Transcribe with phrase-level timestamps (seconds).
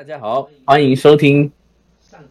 [0.00, 1.52] 大家好，欢迎收听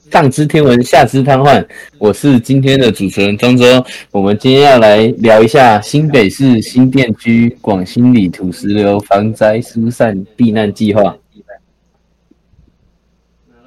[0.09, 1.63] 上知天文下知瘫痪，
[1.99, 3.63] 我是今天的主持人庄周。
[4.09, 11.15] 我们今天要来聊一下新北市新店区广兴里土石流防灾疏散避难计划。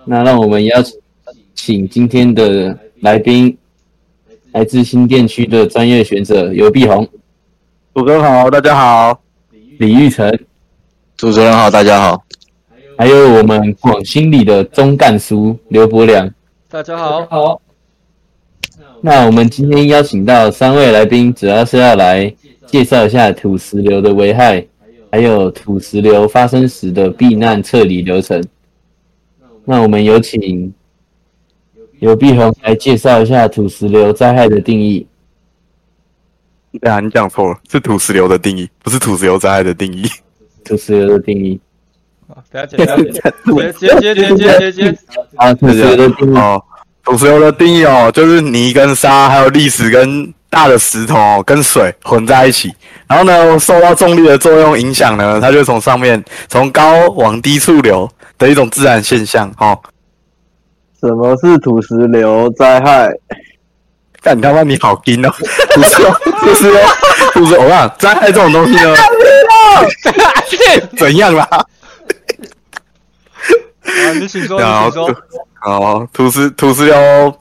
[0.05, 0.83] 那让我们邀
[1.55, 3.57] 请今天的来宾，
[4.51, 7.09] 来自新店区的专业学者尤碧红、
[7.95, 9.23] 主持人好，大家好。
[9.79, 10.29] 李玉成，
[11.17, 12.25] 主持人好，大家好。
[12.97, 16.33] 还有我们广兴里的中干叔刘伯良，
[16.69, 17.27] 大家好。
[17.27, 17.63] 好。
[19.01, 22.33] 那我们今天邀请到三位来宾，主要是要来
[22.67, 24.65] 介绍一下土石流的危害，
[25.11, 28.43] 还有土石流发生时的避难撤离流程。
[29.65, 30.73] 那我们有请
[31.99, 35.07] 刘碧红来介绍一下土石流灾害的定义。
[36.81, 40.05] 对啊，你讲错了，是土石流的定义，不是土石流灾害的定义。
[40.65, 41.61] 土石流的定义。
[42.51, 42.79] 不要剪，
[43.45, 44.99] 不要剪， 接接接接接接
[45.37, 45.53] 啊！
[45.55, 46.63] 土石流的定义哦，
[47.05, 52.73] 土石流的定义哦，就是泥跟沙，还有砾石跟大的石头跟水混在一起，
[53.09, 59.79] 然后呢，受到重力的作用影响呢，它就从上面从高往低处流的一种自然现象哦。
[61.01, 63.11] 什么是土石流灾害？
[64.23, 65.31] 干他妈你好阴哦！
[65.71, 66.11] 土石流，
[66.41, 66.81] 土石流，
[67.33, 67.93] 土石流啊！
[67.99, 68.95] 灾害这种东西呢？
[70.97, 71.49] 怎样啦？
[73.93, 75.15] 啊，你请说，你请说。
[75.65, 77.39] 哦，土石土石流，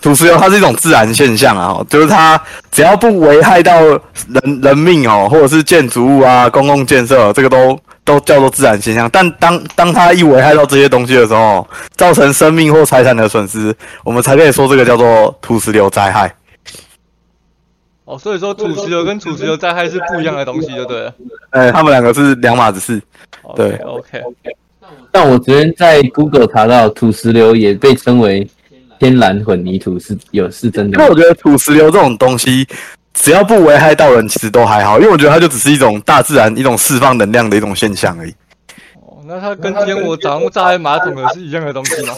[0.00, 9.08] 土石流它是一种自然现象啊，就是它只要不危害到人人命哦，或者是建筑物啊、公共建设，这个都都叫做自然现象。
[9.12, 16.34] 但当当它一危害到这些东西的时候，造成生命或财产的损失，我们才可以说这个叫做土石流灾害。
[18.06, 21.14] 哦，所以说土石流跟土石流灾害是不一样的东西，就对了。
[21.50, 23.02] 哎，他们两个是两码子事。
[23.54, 24.22] 对 OK。
[25.10, 28.46] 但我昨天在 Google 查到土石流也被称为
[28.98, 30.98] 天然混凝土，是有是真的。
[30.98, 32.66] 那我觉得土石流这种东西，
[33.14, 34.98] 只要不危害到人，其实都还好。
[34.98, 38.30] 因为我觉得它就只是一种大自然一种释放能量的一种现象而已。
[39.00, 42.14] 哦，那它跟今天我早上炸马桶的是一样的东西吗？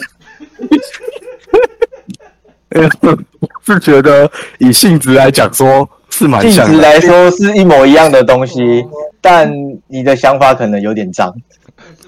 [3.65, 8.83] 是觉得以性质来讲，说是蛮性质来说是一模一样的东西，
[9.21, 9.51] 但
[9.87, 11.33] 你的想法可能有点脏。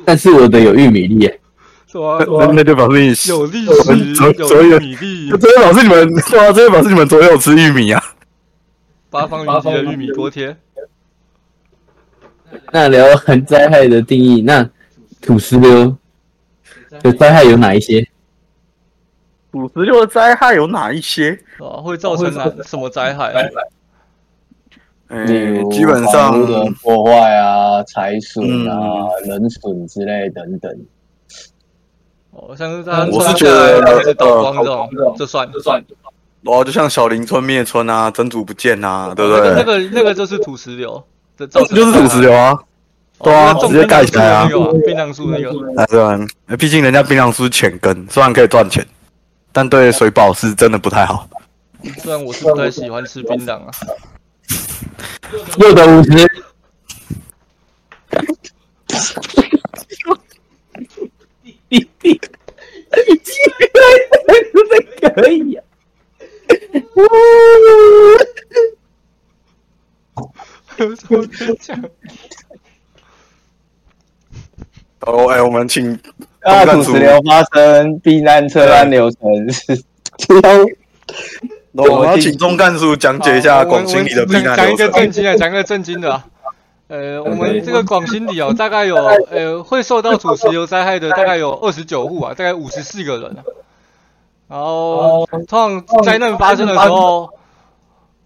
[0.06, 1.32] 但是我的有玉米粒，
[1.94, 3.72] 那那就表示你有历史，
[4.38, 5.30] 有玉米粒。
[5.32, 8.02] 这就表示你们，对啊，这就表示你们昨天有吃玉米啊。
[9.10, 10.56] 八方云集的玉米锅贴。
[12.72, 14.70] 那聊完灾害的定义，那
[15.22, 15.98] 土石流
[17.02, 18.08] 的灾害有哪一些？
[19.52, 21.38] 土石流的灾害有哪一些？
[21.60, 23.34] 啊，会造成哪什么灾害？
[25.26, 30.72] 例基本上的破坏啊、财损啊、人损之类等等。
[32.32, 35.84] 哦，像是他我是觉得是倒光这种，这算这算。
[36.46, 39.54] 哦，就像小林村灭村啊，真主不见啊，对不对？
[39.54, 41.04] 那个那个就是土石流，
[41.38, 42.58] 这就是土石流啊。
[43.22, 44.48] 对啊，直接盖起来啊。
[44.48, 45.50] 槟榔树那个。
[45.80, 46.18] 啊，对啊，
[46.58, 48.84] 毕竟人家槟榔树浅根，虽然可以赚钱，
[49.52, 51.28] 但对水保是真的不太好。
[52.00, 53.72] 虽然我是不太喜欢吃槟榔啊。
[55.58, 56.10] 六的五十，
[61.42, 63.32] 你你你，居
[63.74, 65.62] 然可以呀！
[75.02, 76.00] 哦，哎，我们请
[76.42, 79.52] 啊，土石流发生避难车辆流程。
[79.52, 79.84] 是
[81.74, 86.22] 我们要请中干叔讲解一下广兴里的避难讲一个震惊的，讲一个震惊的。
[86.88, 93.38] 呃，我们这个广兴里哦，大概有呃会受到土石流灾害的，大概有二十九户啊，大概五十四个人。
[94.50, 97.30] 然后，通常灾难发生的时候，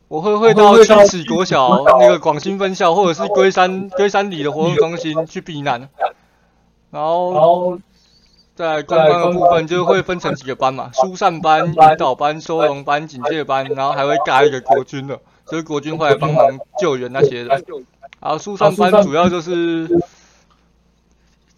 [0.08, 5.88] 我会会到七尺国小那个广兴分校，或者是龟山龟山里的活动中心去避难。
[6.90, 7.78] 然后。
[8.56, 17.62] 在公班的部分，就会分成几个班嘛，疏散班、引导班、收容班、警戒班，然后还会加一个国军的，所以国军会来帮忙救援那些的。
[18.22, 19.90] 然后疏散班主要就是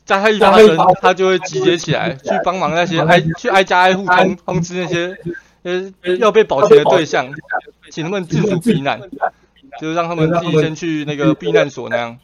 [0.05, 5.15] 灾害一发生，他就会集结起来去帮忙那些挨去挨家挨户通通知那些
[5.61, 7.31] 呃要被保全的对象，
[7.91, 8.99] 请他们自主避难，
[9.79, 12.17] 就是让他们自己先去那个避难所那样。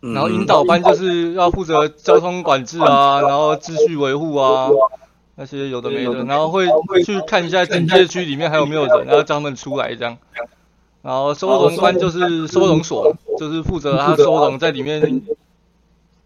[0.00, 4.68] 然后引导班就是要负责交通管制啊，然后秩序维护啊，
[5.34, 6.66] 那些有的没的，然后会
[7.04, 10.16] 去看一下警戒区里面还有没有人，然后叫他们出来这样。
[11.02, 15.22] 然后收容班就是收容所，就是负责他收容在里面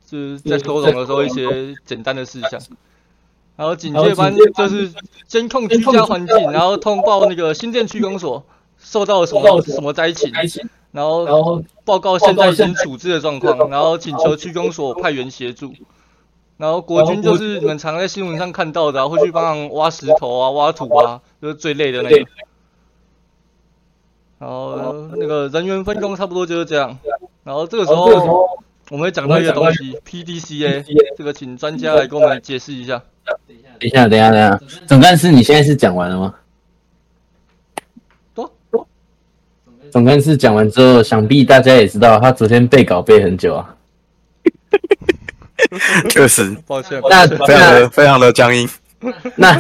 [0.06, 2.60] 就是在收容的时候一些简单的事项。
[3.56, 4.90] 然后警戒班就是
[5.26, 8.42] 监控居家环境，然后通报那个新店区公所
[8.78, 10.32] 受到了什么什么灾情，
[10.92, 15.72] 然后然后报告现在已经处置的状况，然后请求区公所派员协助。
[16.56, 22.18] 然后国军就是你们常在新闻上看到的、啊，会去帮忙挖石头啊、挖土啊，就是最累的那个。
[24.38, 24.76] 然后
[25.16, 26.98] 那个人员分工差不多就是这样。
[27.44, 28.04] 然后这个时候
[28.90, 30.84] 我们会讲到一个东西，PDCA，
[31.16, 33.02] 这个请专家来给我们解释一下。
[33.78, 36.34] 等一下，等一下，等一下，总干事，你现在是讲完了吗？
[39.90, 43.76] 总干事讲完之后，想必大家也知道，他昨天背稿背很久啊。
[46.08, 48.68] 确实抱歉，那非常的非常的僵硬。
[49.36, 49.54] 那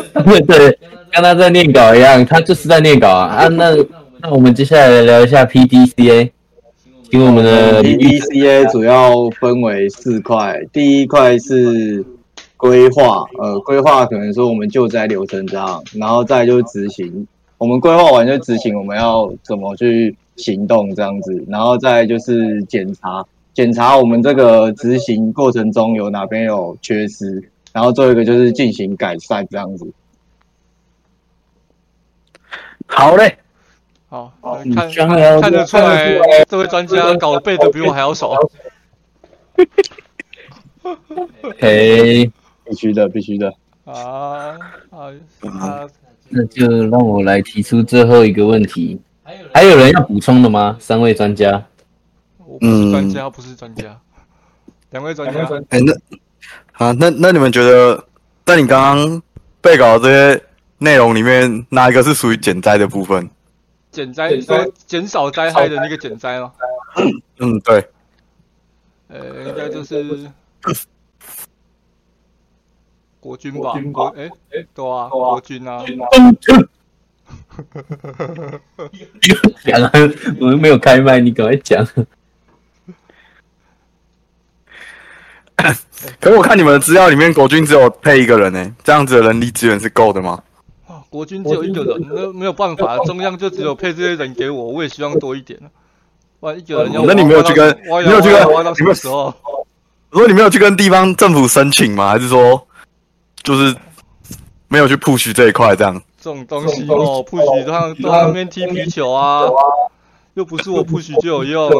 [0.46, 0.78] 对，
[1.12, 3.48] 跟他在念稿一样，他就是在念稿啊啊。
[3.48, 3.74] 那
[4.20, 6.30] 那我们接下来来聊一下 PDCA，
[7.10, 12.04] 请我们的 PDCA 主要分为四块，第一块是
[12.56, 17.26] 规划，呃，规划可能说我们救灾流程这样，然后再就是执行，
[17.58, 29.92] 我们规划完就执行，我们要怎么去行动这样子，然后再就是检查，检查我们这个执行过程中有哪边有缺失，然后最后一个就是进行改善这样子。
[32.86, 33.36] 好嘞，
[34.08, 34.32] 好，
[34.64, 36.18] 你看看得出来，
[36.48, 38.34] 这位专家稿背的比我还要熟。
[41.42, 42.30] OK，
[42.64, 43.52] 必须的，必须的。
[43.84, 44.56] 啊
[44.90, 45.12] 啊
[45.42, 45.88] 啊！
[46.28, 49.00] 那就让我来提出最后一个问题，
[49.52, 50.76] 还有人要补充的吗？
[50.80, 51.64] 三位专家，
[52.38, 54.00] 我不是专家，不是专家，
[54.90, 55.92] 两位专家，哎、那
[56.72, 58.04] 啊，那那你们觉得，
[58.44, 59.22] 在你刚刚
[59.60, 60.44] 背稿的这些
[60.78, 63.28] 内容里面，哪一个是属于减灾的部分？
[63.90, 66.52] 减灾说减少灾害的那个减灾吗？
[67.38, 67.88] 嗯，对，
[69.08, 70.30] 呃，应该就是
[73.18, 73.74] 国军吧？
[73.92, 75.84] 国哎哎，对啊，国军啊。
[79.64, 79.90] 讲啊，
[80.40, 81.86] 我们没有开麦，你赶快讲。
[86.18, 90.42] 可是我看你们的资料里面，国军只有配一个人呢，这样子的人力资源是够的吗？
[90.86, 95.68] 啊，国军只有一个人，那没有办法，中央就只有配这些人给我，我也希望多一点啊。
[96.40, 99.34] 不然一个人要那你没有去跟没有去跟挖到什么时候？
[100.10, 102.08] 我说你没有去跟地方政府申请吗？
[102.08, 102.66] 还是说，
[103.42, 103.76] 就是
[104.68, 106.02] 没有去 push 这一块这样？
[106.20, 109.48] 这种东西哦，不许都让都在那边踢皮球啊，
[110.34, 111.70] 又不是我不许就有用。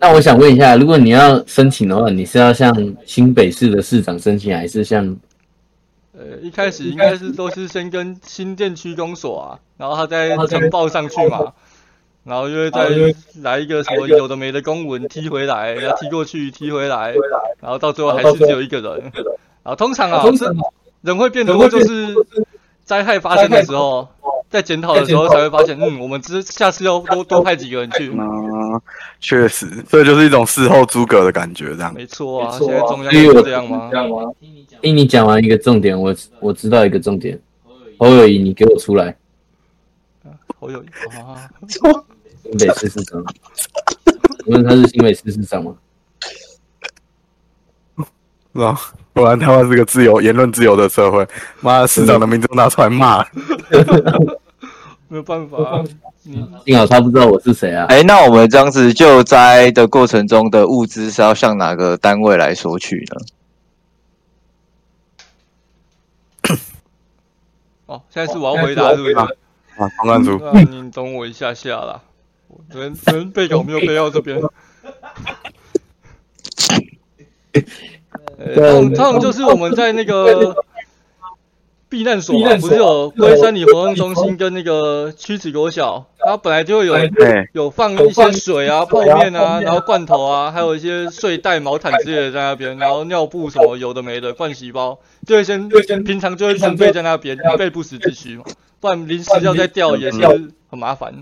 [0.00, 2.74] 那我想问一下，如果你要申请的话，你是要向
[3.06, 5.16] 新北市的市长申请，还是向
[6.12, 11.52] 呃，一开始应该是都是先跟新店区公所啊，然后他再呈报上去嘛，
[12.24, 12.88] 然后就会再
[13.40, 17.14] 来一个什么有的没的公文踢回来，然后踢过去踢回来，
[17.60, 19.12] 然后到最后还是只有一个人。
[19.62, 20.52] 然后通常啊，这
[21.02, 22.14] 人会变多，就是
[22.88, 24.08] 灾害发生的时候，
[24.48, 28.08] 在检讨的时候才会发现，嗯，我们之下次要多多派几个人去。
[28.08, 28.80] 嗯，
[29.20, 31.92] 确实，这就是一种事后诸葛的感觉，这样。
[31.92, 33.90] 没错啊，现在中央就是这样吗？
[34.80, 37.38] 听你讲完一个重点，我我知道一个重点。
[37.98, 39.14] 侯友谊，你给我出来，
[40.58, 43.22] 好有啊，新北市市长。
[44.46, 45.74] 请问他是新北市市长吗？
[48.58, 48.80] 是吧？
[49.12, 51.26] 不然台湾是个自由言论自由的社会，
[51.60, 53.24] 妈的，市长的名字都拿出来骂。
[55.06, 55.82] 没有办法，
[56.24, 57.86] 你幸好他不知道我是谁啊。
[57.88, 63.06] 哎，那我们这样子救灾的过程中的物资是要向哪个单位来索取
[66.44, 66.56] 呢？
[67.86, 69.14] 哦，现在是我要回答是不是？
[69.14, 69.28] 啊，
[69.96, 72.02] 方案组，那你等我一下下啦，
[72.48, 74.40] 我昨天昨天背稿没有背到这边。
[78.38, 80.54] 呃，通常就是我们在那个
[81.88, 86.94] 避难所嘛，不是有龟山里活动中心跟那个屈子国小，它本来就会有，
[87.52, 95.68] 有放一些水啊、泡面啊，然后罐头啊，还有一些睡袋、毛毯之类的在那边，然后尿布什么有的没的，盥洗包，就会先
[96.04, 98.44] 平常就会储备在那边，以备不时之需嘛，
[98.80, 100.20] 不然临时要再调也是
[100.70, 101.12] 很麻烦，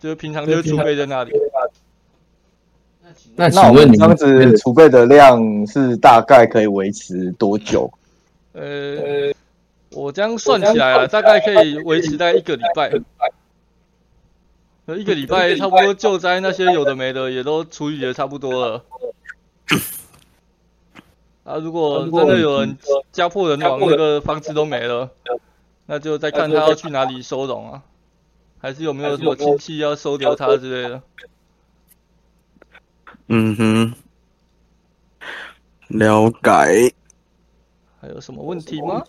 [0.00, 1.30] 就是平常就会储备在那里。
[3.36, 7.90] 那那我们请问你这样子储备的量是大概可以维持多久？
[8.52, 9.32] 呃，
[9.90, 12.92] 我这样算起来啊，大概可以维持大概一个礼拜。
[14.86, 18.84] 呃一个礼拜差不多救灾那些有的没的也都处理的差不多了。
[21.42, 22.76] 啊，如果真的有人
[23.10, 25.08] 家破人亡，那个房子都没了，
[25.86, 27.82] 那就再看他要去哪里收容啊，
[28.58, 31.00] 还是有没有什么亲戚要收留他之类的。
[33.28, 33.92] 嗯哼。
[35.88, 36.94] 了解。
[38.00, 39.02] 还有什么问题吗？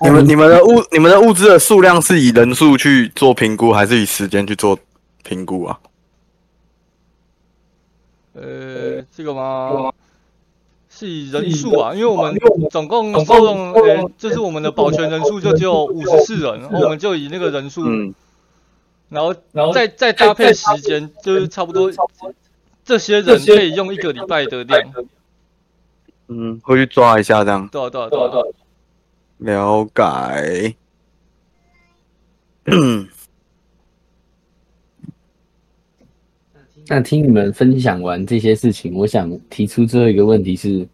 [0.00, 4.78] 你们你们的物你们的物资的数量是以人数去做评估，还是以时间去做
[5.22, 5.78] 评估啊？
[8.34, 9.92] 呃，这个吗？
[10.90, 12.38] 是以人数啊，因为我们
[12.70, 18.14] 总共收容，呃，就是我们的保全人数就只有五十四人，然后我们就以那个人数，嗯，
[19.14, 21.88] 然后然后再再搭配时间，就是差不多
[22.84, 24.92] 这些人可以用一个礼拜的量。
[26.26, 27.68] 嗯，回去抓一下这样。
[27.68, 28.44] 对啊对啊对啊对啊。
[29.38, 30.74] 了解。
[32.66, 33.06] 嗯，
[36.86, 40.88] 那听你们分享完这些事情，我想提出最后一个问题是：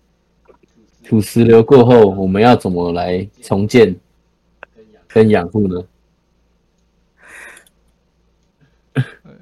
[1.04, 3.94] 土石流过后，我们要怎么来重建
[5.08, 5.82] 跟养护呢？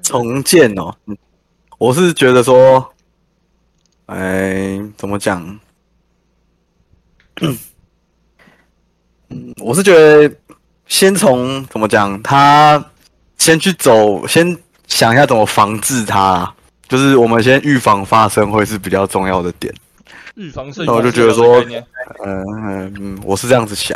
[0.09, 0.91] 重建哦，
[1.77, 2.83] 我是觉得说，
[4.07, 5.59] 哎，怎么讲？
[7.41, 7.55] 嗯，
[9.57, 10.35] 我是觉得
[10.87, 12.83] 先从怎么讲，他
[13.37, 16.51] 先去走，先想一下怎么防治它，
[16.87, 19.71] 就是我们先预防发生会是比较重要的点。
[20.33, 21.63] 预防是，那我就觉得说，
[22.25, 23.95] 嗯嗯，我是这样子想，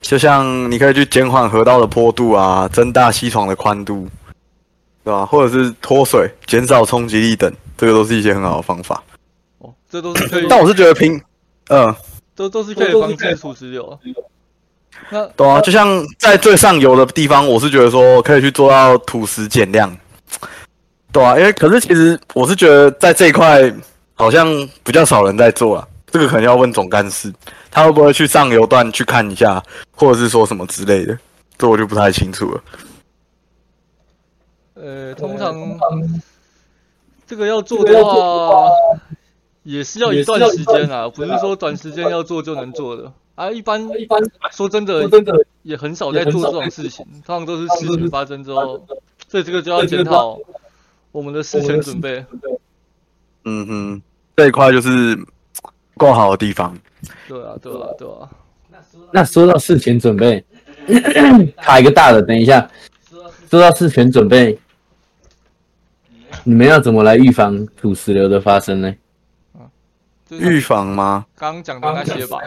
[0.00, 4.08] 就像你可以去减缓河道的坡度啊，增大溪床的宽度，
[5.04, 5.26] 对吧？
[5.26, 9.02] 或者是脱水、减少冲击力等，这个都是一些很好的方法。
[9.58, 10.46] 哦，这都是可以。
[10.48, 11.20] 但我是觉得平，
[11.68, 11.94] 嗯，
[12.34, 13.98] 都都是可以防治土石流。
[15.10, 19.94] 那对啊，就像在最上游的地方，我是觉得说可以去做到土石减量，
[21.12, 23.70] 对啊，因为可是其实我是觉得在这一块
[24.14, 24.46] 好像
[24.82, 27.30] 比较少人在做啊，这个可能要问总干事，
[27.70, 31.18] 他会不会去上游段去看一下，或者是说什么之类的，
[31.58, 32.62] 这我就不太清楚了。
[34.74, 35.54] 呃，通常
[37.26, 38.68] 这个要做的话，
[39.62, 43.12] 也是要一段时间啊，不是说短时间要做就能做的。
[43.34, 44.20] 啊，一般一般
[44.52, 48.84] 说真的，真的也很少在做这种事情，通常都是事情发生之后，
[49.28, 50.38] 所以这个就要检讨
[51.10, 52.24] 我们的事前准备。
[53.44, 54.02] 嗯哼，
[54.36, 55.18] 这一块就是
[55.96, 56.76] 够好的地方。
[57.28, 58.28] 对啊，对啊，对啊。
[59.12, 60.44] 那说到事前准备，
[61.58, 62.68] 卡一个大的，等一下，
[63.50, 64.58] 说到事前准备，
[66.44, 68.94] 你们要怎么来预防土石流的发生呢？
[70.30, 71.24] 预防吗？
[71.38, 72.38] 刚刚讲的那些吧。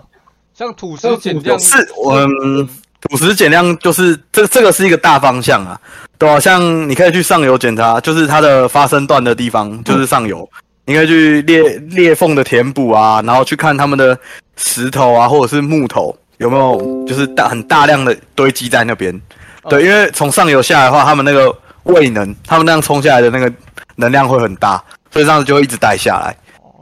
[0.53, 1.77] 像土石减量是，
[2.11, 2.67] 嗯，
[3.01, 5.79] 土石减量就是这这个是一个大方向啊，
[6.17, 6.39] 对吧？
[6.39, 10.49] 像你可以去上游检查，就是它的发生段的地方，就是上游，
[10.85, 14.17] 你可以去裂裂缝的填补啊，然后去看他们的
[14.55, 19.21] 石头啊，或者是木头有没有就是大很大量的堆积在那边。
[19.69, 23.51] 对，因为从上游下来的话，他们那个位能，他们那样冲下来的那个
[23.97, 26.35] 能量会很大，所以这样子就会一直带下来。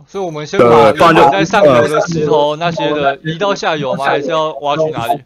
[0.08, 4.06] 所以我们先把原本在上游的石头那些的移到下游吗？
[4.06, 5.22] 还是要挖去哪里？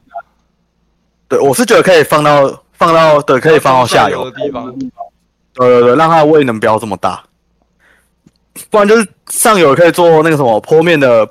[1.28, 4.74] 对，我是觉得可以放到放到对，可以放到下游的地方。
[5.54, 7.22] 对对对，让它的位能不要这么大。
[8.70, 11.28] 不然就是上游可以做那个什么坡面的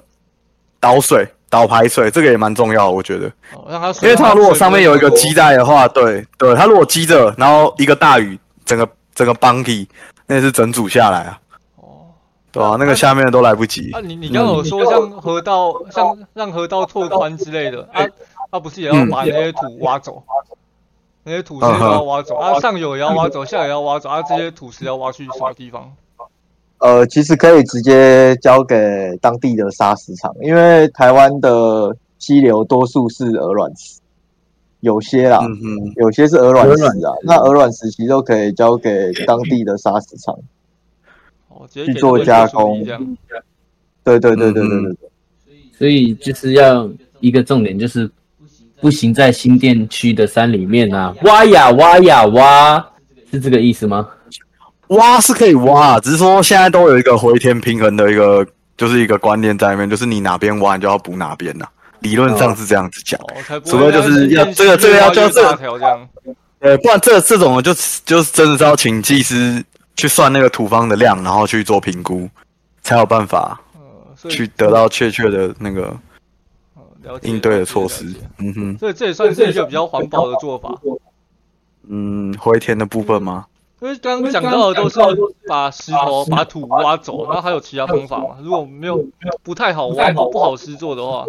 [0.78, 3.30] 导水、导排水，这个也蛮重要，我觉得。
[3.68, 9.88] 让它，因为它如果上面有一个积带的话，对对，它如果积着，然后一个大雨，整个整个邦体
[10.28, 11.40] 那是整组下来啊。
[11.76, 12.06] 哦
[12.50, 13.90] 对啊，那个下面都来不及。
[13.92, 18.02] 啊，你你刚有说像河道，像让河道拓宽之类的，啊，
[18.48, 20.22] 啊不是也要把那些土挖走，
[21.24, 25.92] 那些土石要挖走，啊上游也要挖走，下游也要挖走，啊这些土石要挖去什么地方？
[26.78, 33.97] 呃，其实可以直接交给当地的砂石厂，因为台湾的溪流多数是鹅卵石，
[34.80, 35.40] 有些啦，
[35.96, 40.34] 有些是鹅卵石啊，那鹅卵石其实都可以交给当地的砂石厂。
[41.68, 42.84] 去做加工，
[44.04, 44.96] 对对对对对对对，
[45.76, 48.08] 所以就是要一个重点，就是
[48.80, 52.86] 不行在新店区的山里面啊，挖呀挖呀挖，
[53.32, 54.08] 是这个意思吗？
[54.88, 61.66] 挖是可以挖，只是说现在都有一个回填平衡的一个，就是一个观念在里面，就是你哪边挖，你就要补哪边呐。
[62.00, 63.20] 理论上是这样子讲，
[63.64, 65.42] 除了就是要这个这个要就这，
[66.60, 67.72] 呃，不然这这种就
[68.04, 69.64] 就是真的是要请技师。
[70.00, 72.30] 去算那个土方的量，然后去做评估，
[72.82, 73.60] 才有办法
[74.28, 75.92] 去得到确切的那个
[77.22, 78.04] 应对的措施。
[78.38, 80.72] 嗯哼，所以这也算是一个比较环保的做法。
[81.88, 83.46] 嗯，回填的部分吗？
[83.80, 85.00] 因为刚刚讲到的都是
[85.48, 88.36] 把石头、把土挖走，然后还有其他方法吗？
[88.40, 89.04] 如果没有
[89.42, 91.24] 不太好挖、不好施做的话，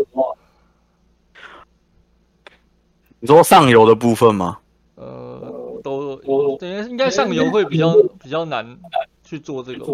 [3.20, 4.58] 你说上游的部分吗？
[4.96, 5.56] 呃。
[5.82, 8.78] 都我等于应该上游会比较比较难
[9.24, 9.86] 去做这个。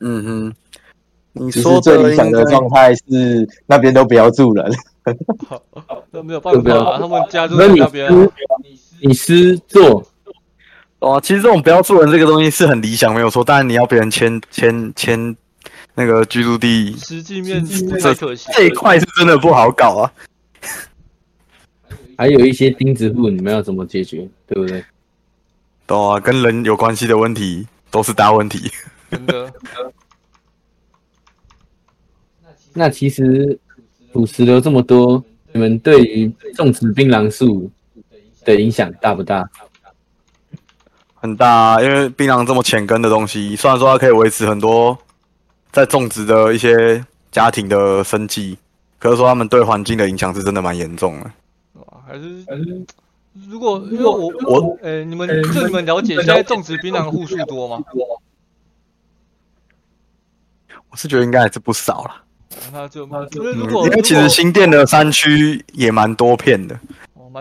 [0.00, 0.54] 嗯哼，
[1.34, 4.68] 你说最理想的状态是那边都不要住人，
[6.10, 8.28] 那没有办法啊，他们家住那你在那边啊，
[9.00, 10.04] 你师做，
[10.98, 13.44] 哦，其实这种不要住人这个东西是很理想，没有错。
[13.44, 15.36] 当然你要别人签签签
[15.94, 18.50] 那个居住地，实际面这太可惜。
[18.52, 20.12] 这一块是真的不好搞啊。
[22.16, 24.84] 还有一些钉子户，你们要怎么解决，对不对？
[25.86, 28.70] 懂啊，跟人有关系的问题都是大问题。
[29.10, 29.52] 真的，
[32.72, 33.58] 那其实
[34.12, 37.70] 土石流这么多，你们对于种植槟榔树
[38.44, 39.48] 的影响大不大？
[41.16, 44.96] 很大、啊，因为槟榔这么浅根的东西，虽然说它可以维持很多
[45.70, 48.56] 在种植的一些家庭的生计，
[48.98, 51.30] 可是说他们对环境的影响是真的蛮严重的。
[52.12, 52.84] 哇还是
[53.48, 57.82] 如果如果我我呃，你们就你们了解，现在种植槟榔的户数多吗？
[60.90, 62.22] 我是觉得应该还是不少啦，
[62.70, 66.78] 那就因为嗯如果因为其实新店的山区也蛮多片的，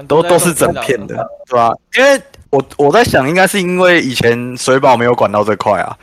[0.08, 5.98] 都都是整片的，对吧、因为我我在想，应该是因为以前水保没有管到这块啊，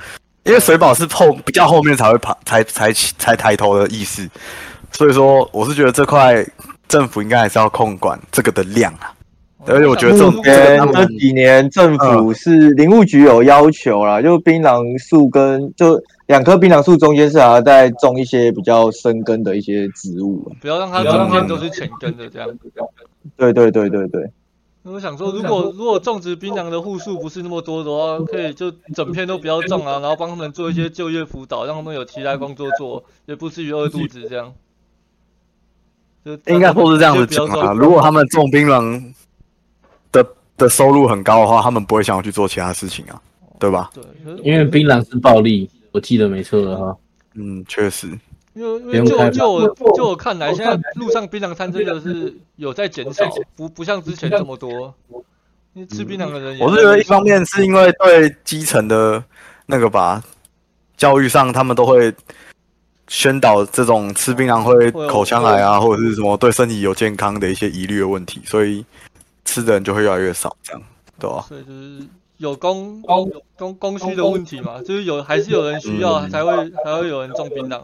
[0.44, 4.28] 因为水保是后比较后面才会爬才才才抬头的意思，
[4.92, 6.44] 所以说我是觉得这块
[6.88, 9.14] 政府应该还是要控管这个的量啊。
[9.66, 20.56] 而且我觉得这种如果这个前这几年政府是林务局有要求啦，就槟榔树跟就两棵槟榔树中间是还要再种一些比较深根的一些植物啊。
[20.60, 22.70] 不要让它整片都是浅根的这样子。
[23.36, 24.30] 对对对对对，
[24.84, 34.54] 我想说，如果如果种植槟榔的户数不是那么多的话，可以就整片都不要种啊，然后帮他们做一些就业辅导，让他们有其他工作做，也不至于饿肚子这样。
[36.36, 37.72] 就应该说是这样子讲啊。
[37.72, 39.14] 如果他们种槟榔
[40.12, 43.20] 的的收入很高的话，他们不会想要去做其他事情啊，
[43.58, 43.90] 对吧？
[43.94, 44.02] 对，
[44.42, 46.96] 因为槟榔是暴利，我记得没错的哈。
[47.34, 48.08] 嗯，确实。
[48.54, 54.92] 因为因为就就我就我看来，现在路上槟榔摊真的是有在减少，不不像之前这么多。
[55.74, 59.22] 因为吃槟榔的人也我是觉得一方面是因为对基层的
[59.66, 60.20] 那个吧，
[60.96, 62.12] 教育上他们都会
[63.08, 68.84] 宣导这种吃槟榔会口腔癌啊，或者是什么对身体有健康的一些疑虑的问题，所以
[69.44, 70.82] 吃的人就会越来越少，这样
[71.18, 71.44] 对吧？
[71.48, 73.02] 所以就是有供
[73.56, 77.80] 供供需的问题嘛，就是有还是有人需要嗯才会才会有人种槟榔，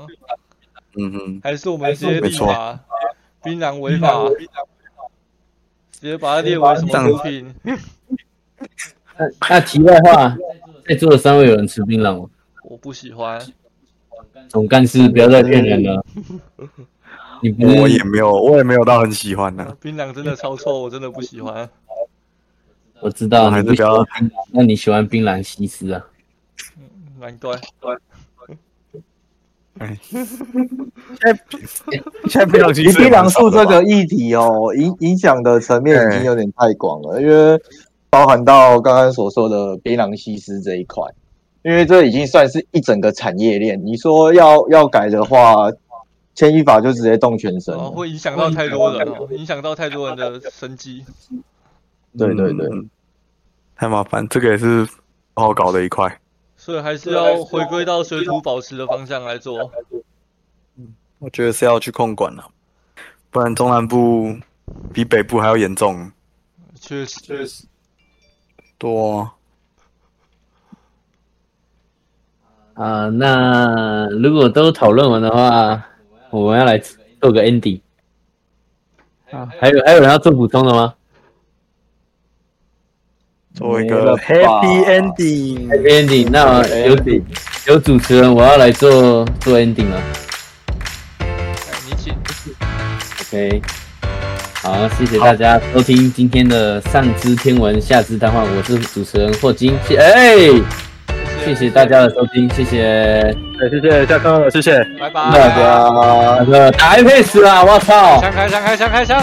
[0.97, 2.81] 嗯哼，还是我们直接没错立法
[3.43, 4.29] 槟榔违法，
[5.91, 7.55] 直接把它列为什么品？
[9.17, 10.37] 那那题外话，
[10.87, 12.29] 在座的三位有人吃槟榔吗？
[12.63, 13.41] 我不喜欢，
[14.49, 16.05] 总干事不要再骗人了。
[17.43, 21.69] 你不我也没有，我也没有到很喜欢呢、槟榔真的超臭，我真的不喜欢。
[23.01, 26.07] 我知道还是不要你不喜欢槟，那你喜欢槟榔西施啊？
[27.21, 27.59] 难怪，
[31.19, 37.61] 现在槟榔其其实槟榔树这个议题哦，影影响的层面已经有点太广了，因为
[38.09, 41.03] 包含到刚刚所说的槟榔西施这一块，
[41.65, 43.83] 因为这已经算是一整个产业链。
[43.85, 45.71] 你说要要改的话，
[46.35, 51.05] 牵一法就直接动全身会影响到太多人哦，影响到太多人的生计。
[52.19, 52.91] 对对对，嗯
[53.77, 54.87] 太麻烦，这个也是
[55.33, 56.21] 不好搞的一块。
[56.57, 59.71] 所以还是要回归到水土保持的方向来做。
[61.19, 62.47] 我觉得是要去控管了，
[63.31, 64.37] 不然中南部
[64.93, 66.13] 比北部还要严重。
[66.79, 67.65] 确实，确实。
[68.77, 69.35] 多、啊，
[72.75, 75.85] 啊，那如果都讨论完的话，
[76.31, 76.77] 我们要来
[77.21, 77.81] 做个 ending
[79.31, 79.49] 啊。
[79.61, 80.95] 还有还有人要做补充的吗
[83.55, 85.89] 做一个没了吧 happy ending，happy。
[85.89, 87.23] ？ending，那有主
[87.69, 90.03] 有主持人，我要来做做 ending 了。
[91.21, 91.29] 哎，
[91.89, 92.13] 你请。
[93.23, 93.63] OK，
[94.61, 100.37] 好，谢谢大家收听今天的上知天文下知谈话，我是主持人霍金，谢哎，
[101.45, 102.83] 谢谢大家的收听，谢谢
[103.61, 104.79] 哎，谢谢，下课了，谢谢。
[104.99, 105.49] 拜大拜。
[105.57, 108.21] 家，那个打 iPad 啦，我操！
[108.21, 109.23] 枪开枪开枪开枪！